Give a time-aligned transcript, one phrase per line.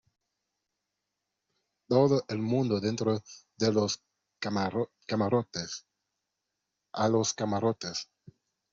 [1.87, 3.21] ¡todo el mundo dentro
[3.59, 4.01] de los
[4.39, 5.85] camarotes!¡
[6.95, 8.09] a los camarotes!